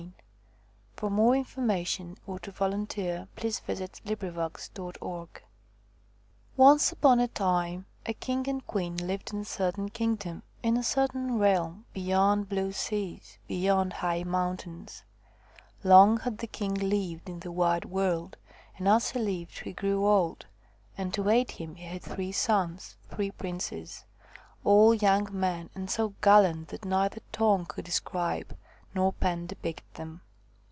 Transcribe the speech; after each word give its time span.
When 0.99 1.15
they 1.15 1.43
got 1.43 1.55
there 1.55 1.65
they 1.65 2.31
lived 2.31 2.59
happily 2.59 3.07
ever 3.09 3.21
after. 3.23 3.71
THE 4.03 4.15
FROG 4.15 4.21
QUEEN 4.21 4.67
THE 4.75 4.93
FROG 4.99 5.41
QUEEN 6.55 6.73
INCE 6.73 6.91
upon 6.91 7.19
a 7.19 7.27
time 7.27 7.85
a 8.05 8.13
king 8.13 8.47
and 8.47 8.65
queen 8.67 8.97
lived 8.97 9.33
in 9.33 9.39
a 9.39 9.45
certain 9.45 9.89
kingdom, 9.89 10.43
in 10.61 10.77
a 10.77 10.83
cer 10.83 11.07
tain 11.07 11.39
realm, 11.39 11.85
beyond 11.91 12.49
blue 12.49 12.71
seas, 12.71 13.39
beyond 13.47 13.93
high 13.93 14.21
mountains. 14.23 15.01
Long 15.83 16.19
had 16.19 16.37
the 16.37 16.45
king 16.45 16.75
lived 16.75 17.27
in 17.27 17.39
the 17.39 17.51
white 17.51 17.85
world, 17.85 18.37
and 18.77 18.87
as 18.87 19.09
he 19.09 19.19
lived 19.19 19.57
he 19.61 19.73
grew 19.73 20.05
old, 20.05 20.45
and 20.99 21.11
to 21.15 21.27
aid 21.29 21.49
him 21.49 21.73
he 21.75 21.85
had 21.85 22.03
three 22.03 22.31
sons, 22.31 22.95
three 23.09 23.31
princes 23.31 24.05
all 24.63 24.93
young 24.93 25.27
men 25.31 25.71
and 25.73 25.89
so 25.89 26.09
gallant 26.21 26.67
that 26.67 26.85
neither 26.85 27.21
tongue 27.31 27.65
could 27.65 27.85
describe 27.85 28.55
nor 28.93 29.11
pen 29.13 29.47
depict 29.47 29.95
them. 29.95 30.21